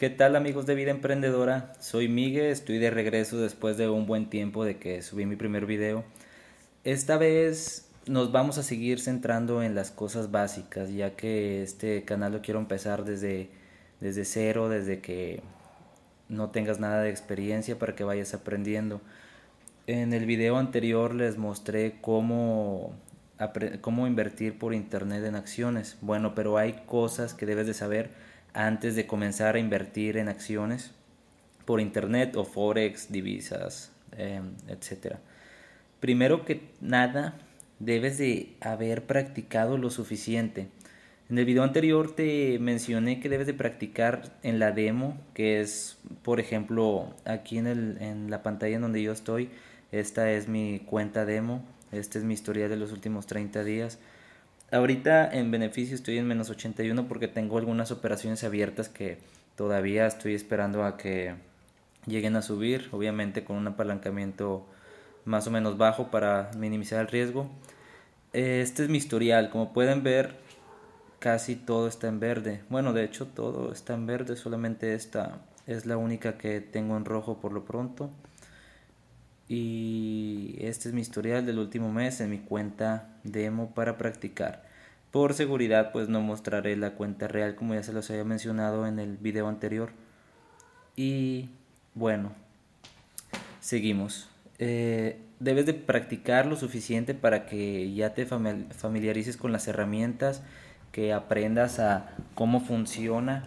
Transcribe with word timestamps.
¿Qué 0.00 0.08
tal 0.08 0.34
amigos 0.34 0.64
de 0.64 0.74
Vida 0.74 0.92
Emprendedora? 0.92 1.74
Soy 1.78 2.08
Miguel, 2.08 2.46
estoy 2.46 2.78
de 2.78 2.88
regreso 2.88 3.38
después 3.38 3.76
de 3.76 3.86
un 3.90 4.06
buen 4.06 4.30
tiempo 4.30 4.64
de 4.64 4.78
que 4.78 5.02
subí 5.02 5.26
mi 5.26 5.36
primer 5.36 5.66
video. 5.66 6.04
Esta 6.84 7.18
vez 7.18 7.86
nos 8.06 8.32
vamos 8.32 8.56
a 8.56 8.62
seguir 8.62 8.98
centrando 8.98 9.62
en 9.62 9.74
las 9.74 9.90
cosas 9.90 10.30
básicas, 10.30 10.90
ya 10.90 11.16
que 11.16 11.62
este 11.62 12.02
canal 12.06 12.32
lo 12.32 12.40
quiero 12.40 12.60
empezar 12.60 13.04
desde, 13.04 13.50
desde 14.00 14.24
cero, 14.24 14.70
desde 14.70 15.00
que 15.02 15.42
no 16.30 16.48
tengas 16.48 16.80
nada 16.80 17.02
de 17.02 17.10
experiencia 17.10 17.78
para 17.78 17.94
que 17.94 18.02
vayas 18.02 18.32
aprendiendo. 18.32 19.02
En 19.86 20.14
el 20.14 20.24
video 20.24 20.56
anterior 20.56 21.14
les 21.14 21.36
mostré 21.36 21.96
cómo, 22.00 22.94
cómo 23.82 24.06
invertir 24.06 24.58
por 24.58 24.72
internet 24.72 25.22
en 25.26 25.34
acciones. 25.34 25.98
Bueno, 26.00 26.34
pero 26.34 26.56
hay 26.56 26.84
cosas 26.86 27.34
que 27.34 27.44
debes 27.44 27.66
de 27.66 27.74
saber 27.74 28.30
antes 28.54 28.96
de 28.96 29.06
comenzar 29.06 29.56
a 29.56 29.58
invertir 29.58 30.16
en 30.16 30.28
acciones 30.28 30.92
por 31.64 31.80
internet 31.80 32.36
o 32.36 32.44
forex, 32.44 33.12
divisas, 33.12 33.92
eh, 34.16 34.40
etc. 34.68 35.16
Primero 36.00 36.44
que 36.44 36.62
nada, 36.80 37.34
debes 37.78 38.18
de 38.18 38.56
haber 38.60 39.06
practicado 39.06 39.78
lo 39.78 39.90
suficiente. 39.90 40.68
En 41.28 41.38
el 41.38 41.44
video 41.44 41.62
anterior 41.62 42.14
te 42.14 42.58
mencioné 42.58 43.20
que 43.20 43.28
debes 43.28 43.46
de 43.46 43.54
practicar 43.54 44.36
en 44.42 44.58
la 44.58 44.72
demo, 44.72 45.16
que 45.32 45.60
es, 45.60 45.98
por 46.22 46.40
ejemplo, 46.40 47.14
aquí 47.24 47.58
en, 47.58 47.68
el, 47.68 47.98
en 48.00 48.30
la 48.30 48.42
pantalla 48.42 48.76
en 48.76 48.82
donde 48.82 49.00
yo 49.02 49.12
estoy, 49.12 49.48
esta 49.92 50.32
es 50.32 50.48
mi 50.48 50.80
cuenta 50.80 51.24
demo, 51.24 51.64
esta 51.92 52.18
es 52.18 52.24
mi 52.24 52.34
historia 52.34 52.68
de 52.68 52.76
los 52.76 52.90
últimos 52.92 53.26
30 53.26 53.62
días. 53.64 53.98
Ahorita 54.72 55.28
en 55.28 55.50
beneficio 55.50 55.96
estoy 55.96 56.18
en 56.18 56.28
menos 56.28 56.48
81 56.48 57.08
porque 57.08 57.26
tengo 57.26 57.58
algunas 57.58 57.90
operaciones 57.90 58.44
abiertas 58.44 58.88
que 58.88 59.18
todavía 59.56 60.06
estoy 60.06 60.34
esperando 60.34 60.84
a 60.84 60.96
que 60.96 61.34
lleguen 62.06 62.36
a 62.36 62.42
subir, 62.42 62.88
obviamente 62.92 63.42
con 63.42 63.56
un 63.56 63.66
apalancamiento 63.66 64.64
más 65.24 65.48
o 65.48 65.50
menos 65.50 65.76
bajo 65.76 66.12
para 66.12 66.52
minimizar 66.56 67.00
el 67.00 67.08
riesgo. 67.08 67.50
Este 68.32 68.84
es 68.84 68.88
mi 68.88 68.98
historial, 68.98 69.50
como 69.50 69.72
pueden 69.72 70.04
ver 70.04 70.36
casi 71.18 71.56
todo 71.56 71.88
está 71.88 72.06
en 72.06 72.20
verde. 72.20 72.60
Bueno, 72.68 72.92
de 72.92 73.02
hecho 73.02 73.26
todo 73.26 73.72
está 73.72 73.94
en 73.94 74.06
verde, 74.06 74.36
solamente 74.36 74.94
esta 74.94 75.40
es 75.66 75.84
la 75.84 75.96
única 75.96 76.38
que 76.38 76.60
tengo 76.60 76.96
en 76.96 77.04
rojo 77.04 77.40
por 77.40 77.52
lo 77.52 77.64
pronto 77.64 78.10
y 79.50 80.54
este 80.60 80.88
es 80.88 80.94
mi 80.94 81.00
historial 81.00 81.44
del 81.44 81.58
último 81.58 81.92
mes 81.92 82.20
en 82.20 82.30
mi 82.30 82.38
cuenta 82.38 83.08
demo 83.24 83.74
para 83.74 83.98
practicar. 83.98 84.62
Por 85.10 85.34
seguridad 85.34 85.90
pues 85.90 86.08
no 86.08 86.20
mostraré 86.20 86.76
la 86.76 86.92
cuenta 86.92 87.26
real 87.26 87.56
como 87.56 87.74
ya 87.74 87.82
se 87.82 87.92
los 87.92 88.08
había 88.10 88.22
mencionado 88.22 88.86
en 88.86 89.00
el 89.00 89.16
video 89.16 89.48
anterior. 89.48 89.90
Y 90.94 91.48
bueno, 91.96 92.30
seguimos. 93.58 94.28
Eh, 94.60 95.20
debes 95.40 95.66
de 95.66 95.74
practicar 95.74 96.46
lo 96.46 96.54
suficiente 96.54 97.14
para 97.14 97.46
que 97.46 97.92
ya 97.92 98.14
te 98.14 98.26
familiarices 98.26 99.36
con 99.36 99.50
las 99.50 99.66
herramientas, 99.66 100.44
que 100.92 101.12
aprendas 101.12 101.80
a 101.80 102.14
cómo 102.36 102.60
funciona, 102.60 103.42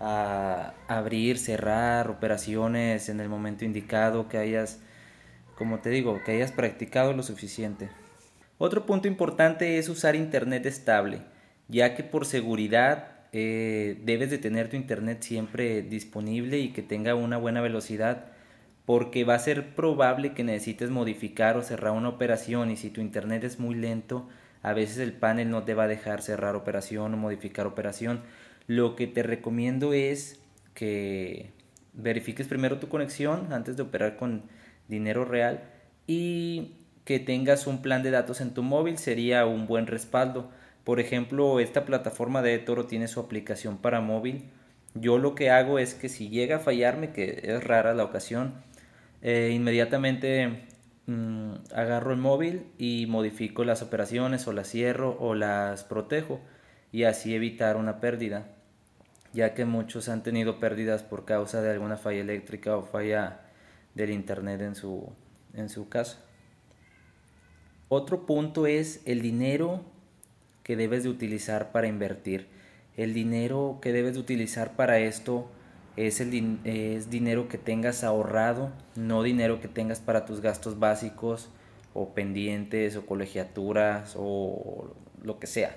a 0.00 0.74
abrir, 0.88 1.38
cerrar 1.38 2.10
operaciones 2.10 3.08
en 3.08 3.20
el 3.20 3.28
momento 3.28 3.64
indicado, 3.64 4.28
que 4.28 4.38
hayas 4.38 4.80
como 5.56 5.80
te 5.80 5.90
digo, 5.90 6.20
que 6.24 6.32
hayas 6.32 6.52
practicado 6.52 7.12
lo 7.12 7.22
suficiente. 7.22 7.88
Otro 8.58 8.86
punto 8.86 9.08
importante 9.08 9.78
es 9.78 9.88
usar 9.88 10.14
internet 10.14 10.66
estable, 10.66 11.20
ya 11.68 11.94
que 11.94 12.04
por 12.04 12.26
seguridad 12.26 13.16
eh, 13.32 14.00
debes 14.04 14.30
de 14.30 14.38
tener 14.38 14.70
tu 14.70 14.76
internet 14.76 15.22
siempre 15.22 15.82
disponible 15.82 16.58
y 16.58 16.70
que 16.72 16.82
tenga 16.82 17.14
una 17.14 17.38
buena 17.38 17.60
velocidad, 17.60 18.26
porque 18.84 19.24
va 19.24 19.34
a 19.34 19.40
ser 19.40 19.74
probable 19.74 20.32
que 20.32 20.44
necesites 20.44 20.90
modificar 20.90 21.56
o 21.56 21.62
cerrar 21.62 21.92
una 21.92 22.08
operación 22.08 22.70
y 22.70 22.76
si 22.76 22.90
tu 22.90 23.00
internet 23.00 23.44
es 23.44 23.58
muy 23.58 23.74
lento, 23.74 24.28
a 24.62 24.72
veces 24.72 24.98
el 24.98 25.12
panel 25.12 25.50
no 25.50 25.64
te 25.64 25.74
va 25.74 25.84
a 25.84 25.88
dejar 25.88 26.22
cerrar 26.22 26.54
operación 26.54 27.14
o 27.14 27.16
modificar 27.16 27.66
operación. 27.66 28.22
Lo 28.66 28.96
que 28.96 29.06
te 29.06 29.22
recomiendo 29.22 29.92
es 29.92 30.40
que 30.74 31.50
verifiques 31.92 32.46
primero 32.46 32.78
tu 32.78 32.88
conexión 32.88 33.52
antes 33.52 33.76
de 33.76 33.82
operar 33.82 34.16
con 34.16 34.44
dinero 34.88 35.24
real 35.24 35.64
y 36.06 36.76
que 37.04 37.20
tengas 37.20 37.66
un 37.66 37.82
plan 37.82 38.02
de 38.02 38.10
datos 38.10 38.40
en 38.40 38.52
tu 38.52 38.62
móvil 38.62 38.98
sería 38.98 39.46
un 39.46 39.66
buen 39.66 39.86
respaldo. 39.86 40.50
Por 40.84 41.00
ejemplo, 41.00 41.60
esta 41.60 41.84
plataforma 41.84 42.42
de 42.42 42.58
Toro 42.58 42.86
tiene 42.86 43.08
su 43.08 43.20
aplicación 43.20 43.78
para 43.78 44.00
móvil. 44.00 44.50
Yo 44.94 45.18
lo 45.18 45.34
que 45.34 45.50
hago 45.50 45.78
es 45.78 45.94
que 45.94 46.08
si 46.08 46.28
llega 46.30 46.56
a 46.56 46.60
fallarme, 46.60 47.12
que 47.12 47.42
es 47.44 47.62
rara 47.62 47.94
la 47.94 48.04
ocasión, 48.04 48.54
eh, 49.22 49.52
inmediatamente 49.54 50.66
mm, 51.06 51.52
agarro 51.74 52.12
el 52.12 52.18
móvil 52.18 52.66
y 52.78 53.06
modifico 53.06 53.64
las 53.64 53.82
operaciones 53.82 54.46
o 54.48 54.52
las 54.52 54.68
cierro 54.68 55.16
o 55.20 55.34
las 55.34 55.84
protejo 55.84 56.40
y 56.92 57.04
así 57.04 57.34
evitar 57.34 57.76
una 57.76 58.00
pérdida, 58.00 58.46
ya 59.32 59.54
que 59.54 59.64
muchos 59.64 60.08
han 60.08 60.22
tenido 60.22 60.58
pérdidas 60.58 61.02
por 61.02 61.24
causa 61.24 61.60
de 61.62 61.70
alguna 61.70 61.96
falla 61.96 62.20
eléctrica 62.20 62.76
o 62.76 62.82
falla 62.82 63.45
del 63.96 64.10
Internet 64.10 64.60
en 64.60 64.76
su, 64.76 65.10
en 65.54 65.68
su 65.68 65.88
casa. 65.88 66.18
Otro 67.88 68.26
punto 68.26 68.66
es 68.66 69.00
el 69.06 69.22
dinero 69.22 69.80
que 70.62 70.76
debes 70.76 71.02
de 71.02 71.08
utilizar 71.08 71.72
para 71.72 71.88
invertir. 71.88 72.46
El 72.96 73.14
dinero 73.14 73.78
que 73.80 73.92
debes 73.92 74.14
de 74.14 74.20
utilizar 74.20 74.76
para 74.76 74.98
esto 74.98 75.48
es, 75.96 76.20
el 76.20 76.58
es 76.64 77.10
dinero 77.10 77.48
que 77.48 77.58
tengas 77.58 78.04
ahorrado, 78.04 78.70
no 78.94 79.22
dinero 79.22 79.60
que 79.60 79.68
tengas 79.68 80.00
para 80.00 80.24
tus 80.24 80.40
gastos 80.40 80.78
básicos 80.78 81.48
o 81.94 82.10
pendientes 82.10 82.96
o 82.96 83.06
colegiaturas 83.06 84.14
o 84.16 84.94
lo 85.22 85.38
que 85.38 85.46
sea. 85.46 85.76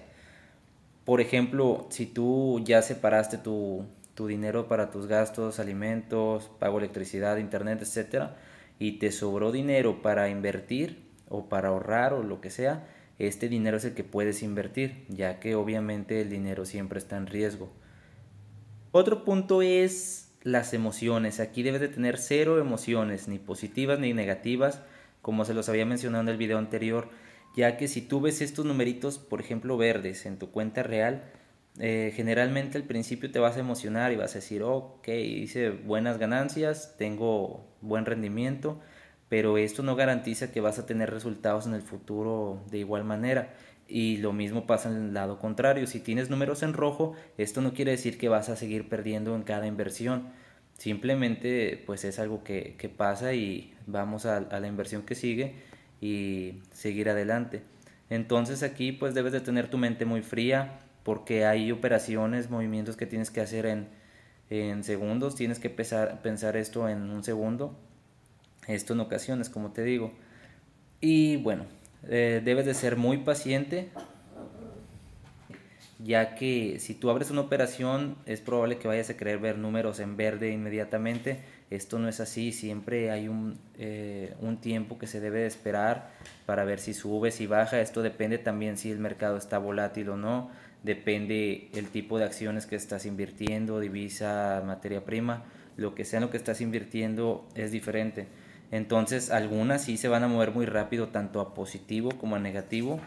Por 1.05 1.21
ejemplo, 1.21 1.87
si 1.89 2.05
tú 2.05 2.61
ya 2.65 2.81
separaste 2.81 3.37
tu, 3.37 3.85
tu 4.19 4.27
dinero 4.27 4.67
para 4.67 4.91
tus 4.91 5.07
gastos, 5.07 5.61
alimentos, 5.61 6.51
pago 6.59 6.79
electricidad, 6.79 7.37
internet, 7.37 7.79
etcétera, 7.81 8.35
y 8.77 8.99
te 8.99 9.13
sobró 9.13 9.53
dinero 9.53 10.01
para 10.01 10.27
invertir 10.27 11.05
o 11.29 11.47
para 11.47 11.69
ahorrar 11.69 12.11
o 12.11 12.21
lo 12.21 12.41
que 12.41 12.49
sea, 12.49 12.85
este 13.17 13.47
dinero 13.47 13.77
es 13.77 13.85
el 13.85 13.93
que 13.93 14.03
puedes 14.03 14.43
invertir, 14.43 15.05
ya 15.07 15.39
que 15.39 15.55
obviamente 15.55 16.19
el 16.19 16.29
dinero 16.29 16.65
siempre 16.65 16.99
está 16.99 17.15
en 17.15 17.27
riesgo. 17.27 17.71
Otro 18.91 19.23
punto 19.23 19.61
es 19.61 20.33
las 20.43 20.73
emociones. 20.73 21.39
Aquí 21.39 21.63
debes 21.63 21.79
de 21.79 21.87
tener 21.87 22.17
cero 22.17 22.59
emociones, 22.59 23.29
ni 23.29 23.39
positivas 23.39 23.99
ni 23.99 24.13
negativas, 24.13 24.81
como 25.21 25.45
se 25.45 25.53
los 25.53 25.69
había 25.69 25.85
mencionado 25.85 26.23
en 26.23 26.27
el 26.27 26.37
video 26.37 26.57
anterior, 26.57 27.07
ya 27.55 27.77
que 27.77 27.87
si 27.87 28.01
tú 28.01 28.19
ves 28.19 28.41
estos 28.41 28.65
numeritos, 28.65 29.17
por 29.17 29.39
ejemplo, 29.39 29.77
verdes 29.77 30.25
en 30.25 30.37
tu 30.37 30.51
cuenta 30.51 30.83
real, 30.83 31.23
eh, 31.77 32.11
generalmente 32.15 32.77
al 32.77 32.83
principio 32.83 33.31
te 33.31 33.39
vas 33.39 33.55
a 33.57 33.59
emocionar 33.59 34.11
y 34.11 34.15
vas 34.15 34.31
a 34.31 34.39
decir, 34.39 34.63
ok, 34.63 35.07
hice 35.07 35.69
buenas 35.69 36.17
ganancias, 36.17 36.95
tengo 36.97 37.67
buen 37.81 38.05
rendimiento, 38.05 38.79
pero 39.29 39.57
esto 39.57 39.83
no 39.83 39.95
garantiza 39.95 40.51
que 40.51 40.61
vas 40.61 40.79
a 40.79 40.85
tener 40.85 41.11
resultados 41.11 41.67
en 41.67 41.73
el 41.73 41.81
futuro 41.81 42.63
de 42.71 42.79
igual 42.79 43.03
manera. 43.05 43.53
Y 43.87 44.17
lo 44.17 44.33
mismo 44.33 44.67
pasa 44.67 44.89
en 44.89 44.97
el 44.97 45.13
lado 45.13 45.39
contrario. 45.39 45.87
Si 45.87 45.99
tienes 45.99 46.29
números 46.29 46.63
en 46.63 46.73
rojo, 46.73 47.15
esto 47.37 47.61
no 47.61 47.73
quiere 47.73 47.91
decir 47.91 48.17
que 48.17 48.29
vas 48.29 48.49
a 48.49 48.55
seguir 48.55 48.89
perdiendo 48.89 49.35
en 49.35 49.43
cada 49.43 49.65
inversión. 49.65 50.27
Simplemente 50.77 51.81
pues 51.85 52.03
es 52.05 52.19
algo 52.19 52.43
que, 52.43 52.93
pasa 52.95 53.33
y 53.33 53.73
vamos 53.87 54.25
a, 54.25 54.37
a 54.37 54.59
la 54.59 54.67
inversión 54.67 55.03
que 55.03 55.15
sigue 55.15 55.55
y 56.01 56.61
seguir 56.71 57.09
adelante. 57.09 57.63
Entonces 58.09 58.63
aquí 58.63 58.91
pues 58.91 59.13
debes 59.13 59.33
de 59.33 59.41
tener 59.41 59.69
tu 59.69 59.77
mente 59.77 60.05
muy 60.05 60.21
fría, 60.21 60.79
porque 61.09 61.43
hay 61.43 61.71
operaciones, 61.71 62.51
movimientos 62.51 62.95
que 62.95 63.07
tienes 63.07 63.31
que 63.31 63.41
hacer 63.41 63.65
en, 63.65 63.87
en 64.51 64.83
segundos, 64.83 65.33
tienes 65.33 65.57
que 65.57 65.67
pensar, 65.67 66.21
pensar 66.21 66.55
esto 66.55 66.87
en 66.87 67.09
un 67.09 67.23
segundo, 67.23 67.75
esto 68.67 68.93
en 68.93 68.99
ocasiones, 68.99 69.49
como 69.49 69.71
te 69.71 69.83
digo. 69.83 70.13
Y 71.01 71.37
bueno, 71.37 71.65
eh, 72.07 72.43
debes 72.45 72.67
de 72.67 72.75
ser 72.75 72.95
muy 72.95 73.17
paciente, 73.17 73.89
ya 75.97 76.35
que 76.35 76.77
si 76.79 76.93
tú 76.93 77.09
abres 77.09 77.31
una 77.31 77.41
operación 77.41 78.15
es 78.27 78.39
probable 78.39 78.77
que 78.77 78.87
vayas 78.87 79.09
a 79.09 79.17
querer 79.17 79.39
ver 79.39 79.57
números 79.57 79.99
en 79.99 80.15
verde 80.15 80.51
inmediatamente. 80.51 81.39
Esto 81.71 81.97
no 81.97 82.07
es 82.07 82.19
así, 82.19 82.51
siempre 82.51 83.09
hay 83.09 83.27
un, 83.27 83.57
eh, 83.79 84.35
un 84.41 84.57
tiempo 84.57 84.99
que 84.99 85.07
se 85.07 85.19
debe 85.19 85.39
de 85.39 85.47
esperar 85.47 86.11
para 86.45 86.65
ver 86.65 86.79
si 86.79 86.93
sube, 86.93 87.31
si 87.31 87.47
baja. 87.47 87.81
Esto 87.81 88.03
depende 88.03 88.37
también 88.37 88.77
si 88.77 88.91
el 88.91 88.99
mercado 88.99 89.37
está 89.37 89.57
volátil 89.57 90.09
o 90.09 90.17
no 90.17 90.68
depende 90.83 91.69
el 91.73 91.87
tipo 91.87 92.17
de 92.17 92.25
acciones 92.25 92.65
que 92.65 92.75
estás 92.75 93.05
invirtiendo, 93.05 93.79
divisa, 93.79 94.63
materia 94.65 95.03
prima, 95.03 95.43
lo 95.77 95.95
que 95.95 96.05
sea 96.05 96.17
en 96.17 96.25
lo 96.25 96.29
que 96.29 96.37
estás 96.37 96.61
invirtiendo 96.61 97.47
es 97.55 97.71
diferente. 97.71 98.27
Entonces 98.71 99.31
algunas 99.31 99.83
sí 99.83 99.97
se 99.97 100.07
van 100.07 100.23
a 100.23 100.27
mover 100.27 100.51
muy 100.51 100.65
rápido 100.65 101.07
tanto 101.07 101.41
a 101.41 101.53
positivo 101.53 102.11
como 102.11 102.35
a 102.35 102.39
negativo, 102.39 102.99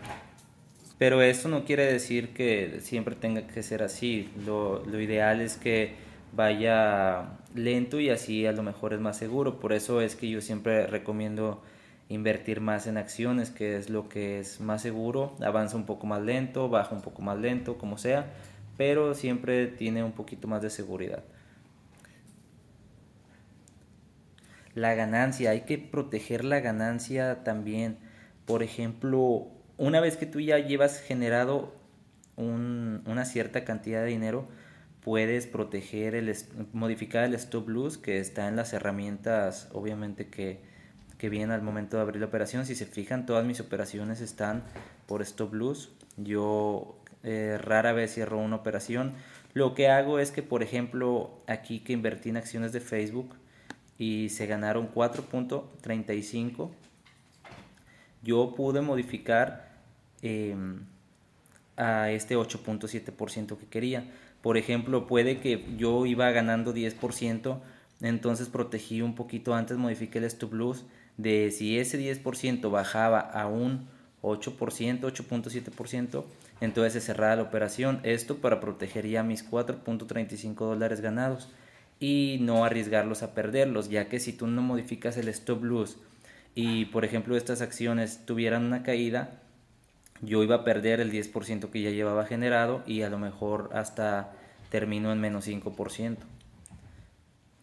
pero 0.98 1.22
eso 1.22 1.48
no 1.48 1.64
quiere 1.64 1.90
decir 1.90 2.30
que 2.30 2.80
siempre 2.80 3.14
tenga 3.14 3.46
que 3.46 3.62
ser 3.62 3.82
así. 3.82 4.30
Lo, 4.44 4.84
lo 4.86 5.00
ideal 5.00 5.40
es 5.40 5.56
que 5.56 5.94
vaya 6.32 7.38
lento 7.54 8.00
y 8.00 8.10
así 8.10 8.46
a 8.46 8.52
lo 8.52 8.62
mejor 8.62 8.92
es 8.92 9.00
más 9.00 9.16
seguro. 9.16 9.60
Por 9.60 9.72
eso 9.72 10.00
es 10.00 10.16
que 10.16 10.28
yo 10.28 10.40
siempre 10.40 10.86
recomiendo 10.86 11.62
invertir 12.08 12.60
más 12.60 12.86
en 12.86 12.96
acciones, 12.96 13.50
que 13.50 13.76
es 13.76 13.90
lo 13.90 14.08
que 14.08 14.38
es 14.38 14.60
más 14.60 14.82
seguro, 14.82 15.36
avanza 15.40 15.76
un 15.76 15.86
poco 15.86 16.06
más 16.06 16.22
lento, 16.22 16.68
baja 16.68 16.94
un 16.94 17.02
poco 17.02 17.22
más 17.22 17.38
lento, 17.38 17.78
como 17.78 17.98
sea, 17.98 18.26
pero 18.76 19.14
siempre 19.14 19.66
tiene 19.66 20.04
un 20.04 20.12
poquito 20.12 20.48
más 20.48 20.62
de 20.62 20.70
seguridad. 20.70 21.22
La 24.74 24.94
ganancia, 24.94 25.50
hay 25.50 25.62
que 25.62 25.78
proteger 25.78 26.44
la 26.44 26.60
ganancia 26.60 27.44
también. 27.44 27.98
Por 28.46 28.62
ejemplo, 28.62 29.48
una 29.76 30.00
vez 30.00 30.16
que 30.16 30.26
tú 30.26 30.40
ya 30.40 30.58
llevas 30.58 31.00
generado 31.00 31.74
una 32.36 33.24
cierta 33.24 33.64
cantidad 33.64 34.00
de 34.00 34.08
dinero, 34.08 34.48
puedes 35.02 35.46
proteger, 35.46 36.14
el, 36.14 36.34
modificar 36.72 37.24
el 37.24 37.34
stop 37.34 37.68
loss 37.68 37.98
que 37.98 38.18
está 38.18 38.48
en 38.48 38.56
las 38.56 38.72
herramientas, 38.72 39.68
obviamente 39.72 40.28
que, 40.28 40.71
que 41.22 41.28
vienen 41.28 41.52
al 41.52 41.62
momento 41.62 41.96
de 41.96 42.02
abrir 42.02 42.18
la 42.18 42.26
operación. 42.26 42.66
Si 42.66 42.74
se 42.74 42.84
fijan, 42.84 43.26
todas 43.26 43.44
mis 43.44 43.60
operaciones 43.60 44.20
están 44.20 44.64
por 45.06 45.22
stop 45.22 45.54
loss. 45.54 45.92
Yo 46.16 46.96
eh, 47.22 47.60
rara 47.62 47.92
vez 47.92 48.12
cierro 48.12 48.38
una 48.38 48.56
operación. 48.56 49.14
Lo 49.54 49.72
que 49.72 49.86
hago 49.88 50.18
es 50.18 50.32
que, 50.32 50.42
por 50.42 50.64
ejemplo, 50.64 51.30
aquí 51.46 51.78
que 51.78 51.92
invertí 51.92 52.30
en 52.30 52.38
acciones 52.38 52.72
de 52.72 52.80
Facebook 52.80 53.36
y 53.98 54.30
se 54.30 54.48
ganaron 54.48 54.92
4.35, 54.92 56.70
yo 58.24 58.56
pude 58.56 58.80
modificar 58.80 59.70
em, 60.22 60.80
a 61.76 62.10
este 62.10 62.36
8.7% 62.36 63.58
que 63.58 63.66
quería. 63.66 64.10
Por 64.40 64.56
ejemplo, 64.56 65.06
puede 65.06 65.38
que 65.38 65.64
yo 65.76 66.04
iba 66.04 66.28
ganando 66.32 66.74
10%, 66.74 67.60
entonces 68.02 68.48
protegí 68.48 69.00
un 69.00 69.14
poquito 69.14 69.54
antes, 69.54 69.78
modifiqué 69.78 70.18
el 70.18 70.24
stop 70.24 70.52
loss 70.52 70.84
de 71.16 71.50
si 71.50 71.78
ese 71.78 71.98
10% 71.98 72.70
bajaba 72.70 73.20
a 73.20 73.46
un 73.46 73.88
8%, 74.22 75.00
8.7%, 75.00 76.24
entonces 76.60 76.92
se 76.92 77.00
cerraba 77.00 77.36
la 77.36 77.42
operación. 77.42 78.00
Esto 78.02 78.36
para 78.36 78.60
proteger 78.60 79.06
ya 79.08 79.22
mis 79.22 79.48
4.35 79.48 80.54
dólares 80.54 81.00
ganados 81.00 81.48
y 82.00 82.38
no 82.40 82.64
arriesgarlos 82.64 83.22
a 83.22 83.34
perderlos, 83.34 83.88
ya 83.88 84.08
que 84.08 84.20
si 84.20 84.32
tú 84.32 84.46
no 84.46 84.62
modificas 84.62 85.16
el 85.16 85.28
stop 85.28 85.62
loss 85.62 85.98
y 86.54 86.86
por 86.86 87.04
ejemplo 87.04 87.36
estas 87.36 87.62
acciones 87.62 88.26
tuvieran 88.26 88.64
una 88.64 88.82
caída, 88.82 89.40
yo 90.20 90.42
iba 90.42 90.56
a 90.56 90.64
perder 90.64 91.00
el 91.00 91.12
10% 91.12 91.70
que 91.70 91.82
ya 91.82 91.90
llevaba 91.90 92.26
generado 92.26 92.82
y 92.86 93.02
a 93.02 93.10
lo 93.10 93.18
mejor 93.18 93.70
hasta 93.72 94.32
termino 94.70 95.12
en 95.12 95.20
menos 95.20 95.48
5%. 95.48 96.16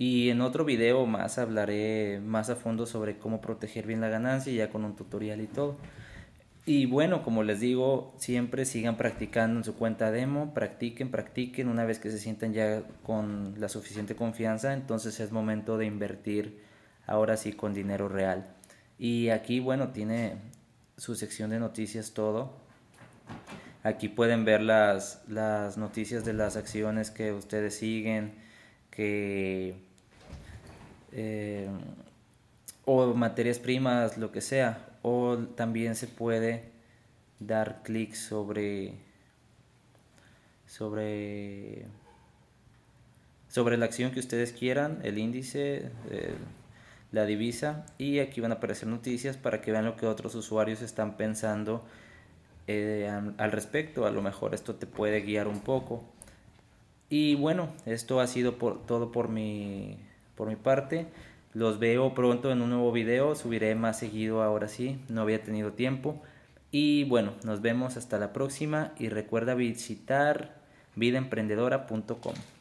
Y 0.02 0.30
en 0.30 0.40
otro 0.40 0.64
video 0.64 1.06
más 1.06 1.38
hablaré 1.38 2.22
más 2.24 2.50
a 2.50 2.56
fondo 2.56 2.86
sobre 2.86 3.18
cómo 3.18 3.42
proteger 3.42 3.86
bien 3.86 4.00
la 4.00 4.08
ganancia, 4.08 4.54
ya 4.54 4.70
con 4.70 4.86
un 4.86 4.96
tutorial 4.96 5.42
y 5.42 5.48
todo. 5.48 5.76
Y 6.66 6.86
bueno, 6.86 7.22
como 7.22 7.44
les 7.44 7.60
digo, 7.60 8.14
siempre 8.18 8.64
sigan 8.64 8.96
practicando 8.96 9.60
en 9.60 9.66
su 9.66 9.76
cuenta 9.76 10.10
demo, 10.10 10.54
practiquen, 10.54 11.12
practiquen. 11.12 11.68
Una 11.68 11.84
vez 11.84 12.00
que 12.00 12.12
se 12.12 12.18
sientan 12.18 12.54
ya 12.54 12.84
con 13.04 13.56
la 13.60 13.68
suficiente 13.68 14.16
confianza, 14.16 14.72
entonces 14.74 15.20
es 15.20 15.34
momento 15.34 15.78
de 15.78 15.88
invertir 15.88 16.62
ahora 17.06 17.36
sí 17.36 17.52
con 17.52 17.74
dinero 17.74 18.08
real. 18.08 18.56
Y 18.98 19.30
aquí, 19.30 19.60
bueno, 19.60 19.90
tiene 19.90 20.38
su 20.96 21.16
sección 21.16 21.50
de 21.50 21.60
noticias 21.60 22.14
todo. 22.14 22.54
Aquí 23.84 24.08
pueden 24.08 24.46
ver 24.46 24.62
las, 24.62 25.24
las 25.28 25.78
noticias 25.78 26.24
de 26.24 26.32
las 26.32 26.56
acciones 26.56 27.12
que 27.12 27.34
ustedes 27.34 27.76
siguen, 27.76 28.36
que 28.92 29.89
eh, 31.12 31.70
o 32.86 33.14
materias 33.14 33.60
primas, 33.60 34.18
lo 34.18 34.32
que 34.32 34.42
sea. 34.42 34.86
O 35.02 35.38
también 35.38 35.96
se 35.96 36.08
puede 36.08 36.72
dar 37.40 37.84
clic 37.84 38.14
sobre 38.14 38.96
sobre 40.68 41.86
sobre 43.48 43.78
la 43.78 43.86
acción 43.86 44.12
que 44.12 44.20
ustedes 44.20 44.52
quieran, 44.52 45.00
el 45.04 45.18
índice, 45.18 45.90
la 47.12 47.26
divisa 47.26 47.86
y 47.98 48.20
aquí 48.20 48.42
van 48.42 48.52
a 48.52 48.56
aparecer 48.56 48.88
noticias 48.88 49.38
para 49.38 49.62
que 49.62 49.72
vean 49.72 49.86
lo 49.86 49.96
que 49.96 50.06
otros 50.06 50.36
usuarios 50.36 50.82
están 50.82 51.18
pensando 51.18 51.84
eh, 52.68 53.10
al 53.38 53.52
respecto. 53.52 54.06
A 54.06 54.12
lo 54.12 54.22
mejor 54.22 54.54
esto 54.54 54.76
te 54.76 54.86
puede 54.86 55.22
guiar 55.22 55.48
un 55.48 55.62
poco. 55.62 56.04
Y 57.10 57.36
bueno, 57.36 57.70
esto 57.86 58.20
ha 58.20 58.28
sido 58.28 58.60
por, 58.60 58.86
todo 58.86 59.12
por 59.12 59.30
mi, 59.30 59.98
por 60.40 60.48
mi 60.48 60.56
parte. 60.56 61.08
Los 61.54 61.80
veo 61.80 62.14
pronto 62.14 62.50
en 62.50 62.62
un 62.62 62.70
nuevo 62.70 62.94
video. 62.94 63.36
Subiré 63.36 63.76
más 63.76 64.00
seguido 64.00 64.42
ahora 64.42 64.70
sí. 64.70 64.98
No 65.10 65.22
había 65.22 65.44
tenido 65.44 65.74
tiempo. 65.74 66.22
Y 66.72 67.04
bueno, 67.04 67.34
nos 67.44 67.62
vemos 67.62 67.98
hasta 67.98 68.18
la 68.18 68.32
próxima. 68.32 68.94
Y 68.98 69.10
recuerda 69.10 69.54
visitar 69.54 70.56
vidaemprendedora.com. 70.96 72.59